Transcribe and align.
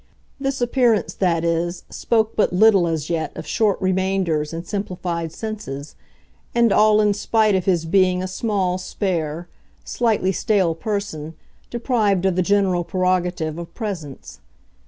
This 0.39 0.61
appearance, 0.61 1.13
that 1.13 1.43
is, 1.45 1.83
spoke 1.91 2.35
but 2.35 2.51
little, 2.51 2.87
as 2.87 3.07
yet, 3.07 3.31
of 3.37 3.45
short 3.45 3.79
remainders 3.79 4.51
and 4.51 4.65
simplified 4.65 5.31
senses 5.31 5.93
and 6.55 6.73
all 6.73 7.01
in 7.01 7.13
spite 7.13 7.53
of 7.53 7.65
his 7.65 7.85
being 7.85 8.23
a 8.23 8.27
small, 8.27 8.79
spare, 8.79 9.47
slightly 9.85 10.31
stale 10.31 10.73
person, 10.73 11.35
deprived 11.69 12.25
of 12.25 12.35
the 12.35 12.41
general 12.41 12.83
prerogative 12.83 13.59
of 13.59 13.75
presence. 13.75 14.39